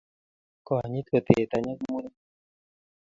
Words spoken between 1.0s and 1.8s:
ko tee tany ak